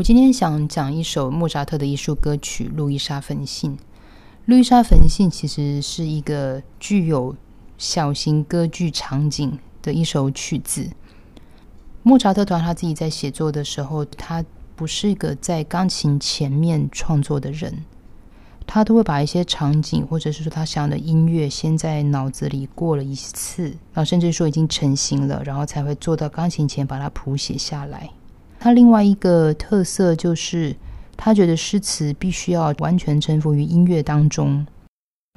[0.00, 3.72] 我今天想讲一首莫扎特的艺术歌曲《路易莎焚信》。
[4.46, 7.36] 《路易莎焚信》其实是一个具有
[7.76, 10.88] 小型歌剧场景的一首曲子。
[12.02, 14.42] 莫扎特团他自己在写作的时候，他
[14.74, 17.84] 不是一个在钢琴前面创作的人，
[18.66, 28.08] 他都会把一些场景或者是说他想要的音乐先在脑子里过了一次，然后甚至说已经成型了，然后才会坐到钢琴前把它谱写下来。
[28.62, 30.76] 他另外一个特色就是，
[31.16, 34.66] 他觉得诗词必须要完全臣服于音乐当中。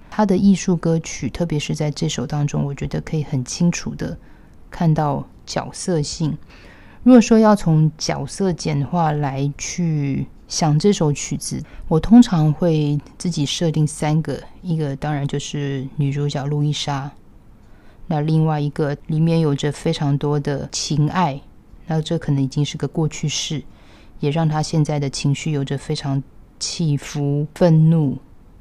[0.09, 4.17] 他的艺术歌曲，特别是在这首当中，我觉得可以很清楚的
[4.70, 6.38] 看到角色性。
[7.02, 17.09] 如果说要从角色简化来去想这首曲子，我通常会自己设定三个，一个当然就是女主角路易莎，
[18.05, 21.39] 那另外一个里面有着非常多的情爱。
[21.86, 23.64] 那这可能已经是个过去式，
[24.20, 26.22] 也让他现在的情绪有着非常
[26.59, 28.17] 起伏、愤怒，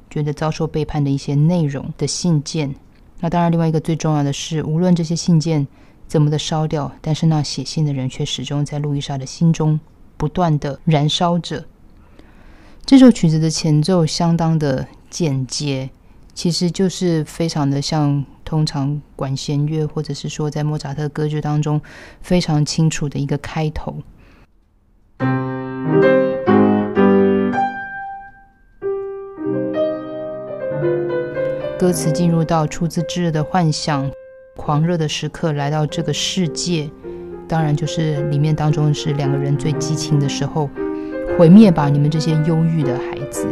[0.09, 2.73] 觉得遭受背叛的一些内容的信件。
[3.19, 5.65] 那当然，另外一个最重要的是，无论这些信件
[6.07, 9.79] 怎么的烧掉，但是那写信的人却始终在路易莎的心中
[10.17, 11.63] 不断的燃烧着。
[12.85, 15.89] 这首曲子的前奏相当的简洁，
[16.33, 18.25] 其实就是非常的像。
[18.45, 21.81] 通常管弦乐，或者是说在莫扎特歌剧当中
[22.21, 23.95] 非常清楚的一个开头。
[31.79, 34.11] 歌词进入到出自炙热的幻想、
[34.55, 36.87] 狂热的时刻，来到这个世界，
[37.47, 40.69] 当然就是里面当中是两个人最激情的时候，
[41.39, 43.47] 毁灭吧，你们这些忧郁的孩子。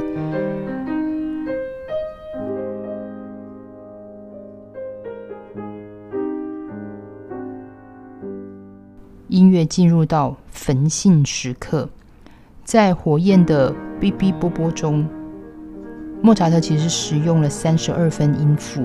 [9.52, 11.88] 乐进入到焚信时刻，
[12.64, 15.06] 在火焰的哔哔啵啵中，
[16.22, 18.84] 莫扎特其实使用了三十二分音符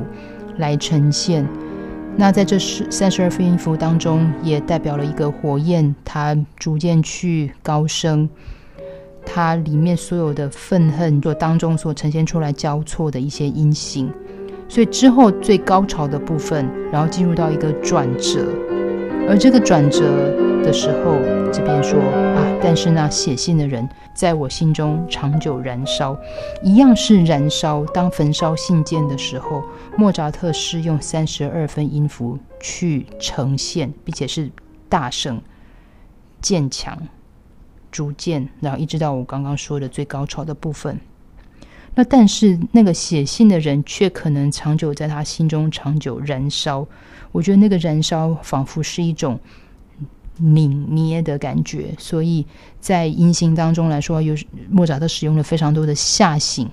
[0.58, 1.46] 来呈现。
[2.16, 8.28] 那在这十三十二分音符当中，也代表了一个火焰，它逐渐去高升，
[9.24, 14.10] 它里面所有的愤恨所当中所呈现出来交错的一些音型。
[14.68, 18.46] 所以之后最高潮的部分，然后进入到一个转折。
[19.28, 20.02] 而这个转折
[20.62, 21.18] 的时候，
[21.52, 26.18] 这边说啊，但是那写信的人在我心中长久燃烧，
[26.62, 27.84] 一样是燃烧。
[27.86, 29.62] 当焚烧信件的时候，
[29.96, 34.50] 莫扎特是用三十二分音符去呈现，并且是
[34.88, 35.40] 大声、
[36.40, 37.00] 渐强、
[37.92, 40.98] 逐渐，然后一直到我刚刚说的最高潮的部分。
[41.94, 46.86] 那但是那个写信的人却可能长久在他心中长久燃烧。
[47.32, 49.40] 我觉得那个燃烧仿佛是一种
[50.38, 52.46] 拧捏的感觉，所以
[52.80, 54.34] 在音型当中来说，有
[54.70, 56.68] 莫扎特使用了非常多的下行、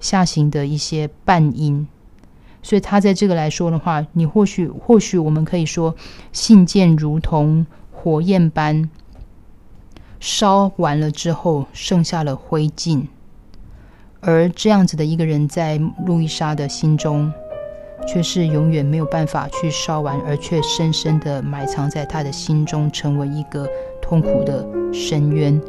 [0.00, 1.86] 下行的一些半音，
[2.62, 5.94] 所以他在这个来说的话，你或许或许我们可以说，
[6.32, 8.90] 信件如同火焰般
[10.18, 13.06] 烧完了之后，剩下了灰烬，
[14.20, 17.32] 而这样子的一个人在路易莎的心中。
[18.06, 23.66] 却是永远没有办法去烧完，而却深深的埋藏在他的心中，成为一个
[24.00, 25.60] 痛苦的深渊。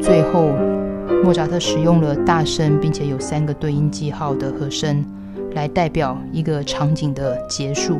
[0.00, 0.50] 最后，
[1.24, 5.04] 莫扎特使用了大声并且有三个对应记号的和声，
[5.54, 7.98] 来代表一个场景的结束。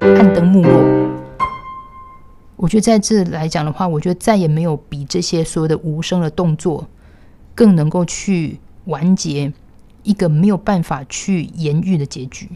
[0.00, 0.84] 暗灯幕落。
[2.56, 6.86] 我觉得在这来讲的话，我觉得再也没有比这些所有的无声的动作
[7.54, 8.58] 更能够去。
[8.86, 9.52] 完结
[10.02, 12.48] 一个没有办法去言喻的结局。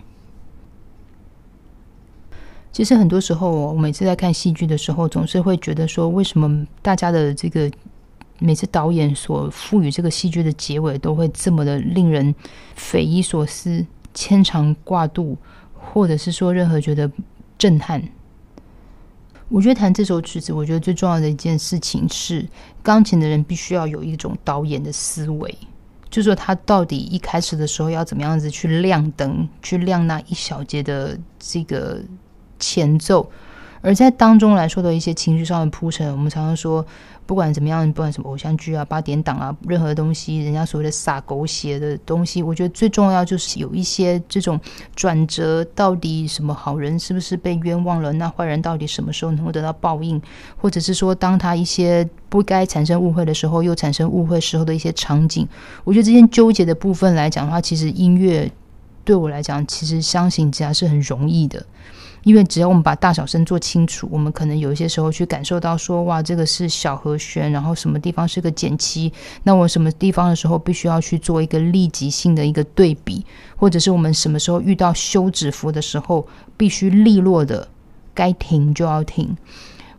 [2.72, 7.70] 其实很多时候，我每次在看戏剧的时候，总是会觉得说，为什么大家的这个
[8.38, 12.32] 每次导演所赋予这个戏剧的结尾，都会这么的令人
[12.76, 13.84] 匪夷所思、
[14.14, 15.36] 牵肠挂肚，
[15.74, 17.10] 或者是说任何觉得
[17.58, 18.02] 震撼？
[19.48, 22.46] 我觉得弹这首曲子，我觉得最重要的一件事情是，
[22.84, 25.52] 钢琴的人必须要有一种导演的思维。
[26.10, 32.00] 就说他到底一开始的时候要怎么样子去亮灯，去亮那一小节的这个
[32.58, 33.30] 前奏，
[33.82, 36.84] 而在当中来说的一些情绪上的铺陈，我们常常说，
[37.24, 44.60] 不管怎么样，不管什么偶像剧啊、八点档啊，任何东西，人家所谓的撒狗血的东西，我觉得最重要就是有一些这种
[44.94, 48.12] 转折，到底什么好人是不是被冤枉了？
[48.12, 50.20] 那坏人到底什么时候能够得到报应？
[50.58, 55.48] 或者是说，当他一些不该产生误会的时候，又产生误会时候的一些场景，
[55.84, 58.50] 我觉得这些纠结的部分来讲的话，其实音乐
[59.04, 61.64] 对我来讲，其实相信之下是很容易的。
[62.22, 69.12] 因为只要我们把大小声做清楚，我们可能有一些时候去感受到说，哇，这个是小和弦，然后什么地方是个减七，
[69.44, 73.24] 那我什么地方的时候必须要去做一个立即性的一个对比，
[73.56, 76.26] 或者是我们什么时候遇到休止符的时候，
[76.56, 77.68] 必须利落的
[78.14, 79.36] 该停就要停。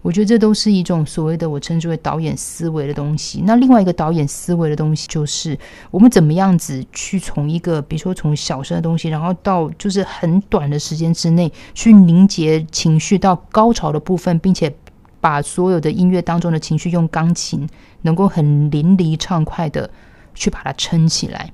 [0.01, 3.41] 我觉得这都是一种所谓的我称之为导演思维的东西。
[3.45, 5.57] 那另外一个导演思维的东西，就是
[5.91, 14.73] 我们怎么样子去从一个，比如说从小声的东西，然后到就是很短的时间之内去凝结情绪到高潮的部分，并且
[15.19, 17.67] 把所有的音乐当中的情绪用钢琴
[18.01, 19.87] 能够很淋漓畅快的
[20.33, 21.53] 去把它撑起来。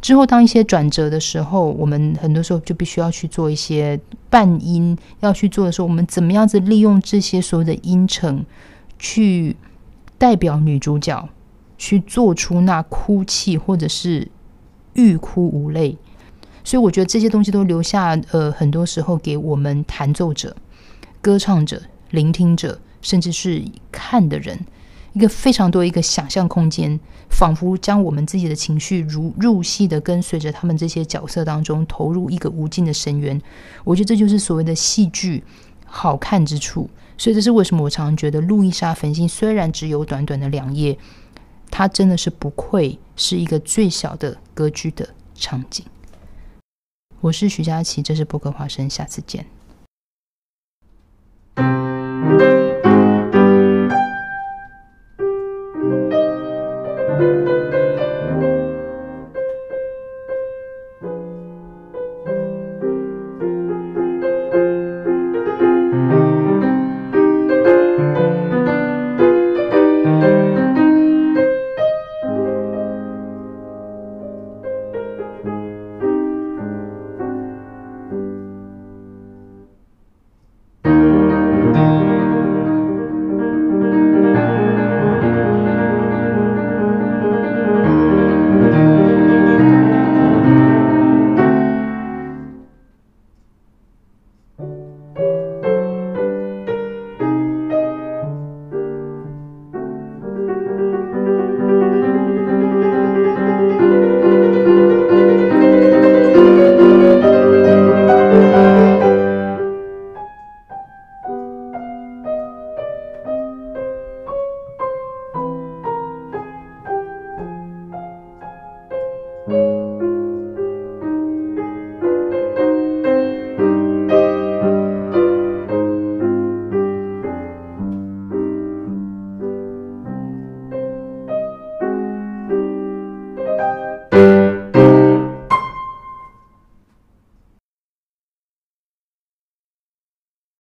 [0.00, 3.98] 之后，当一些转折的时候，我们很多时候就必须要去做一些
[4.30, 8.44] 半音，要去做的时候，我们怎么样子利用这些所有的音程，
[8.98, 9.56] 去
[10.16, 11.28] 代表女主角，
[11.76, 14.28] 去做出那哭泣或者是
[14.94, 15.98] 欲哭无泪。
[16.62, 20.54] 所以，我觉得这些东西都留下，呃，很多时候给我们弹奏者、
[21.20, 24.58] 歌唱者、聆听者，甚至是看的人。
[25.18, 26.96] 一个非常多一个想象空间，
[27.28, 33.42] 仿佛将我们自己的情绪如入戏的跟随着他们这些角色当中投入一个无尽的深渊。
[33.82, 35.42] 我觉得这就是所谓的戏剧
[35.84, 36.88] 好看之处。
[37.16, 40.96] 所以这是为什么我常常觉得《路易莎焚心》虽然只有短短的两页，
[41.68, 45.84] 它真的是不愧是一个最小的歌剧的场景。
[47.20, 49.44] 我是徐佳琪，这是博客花生，下次见。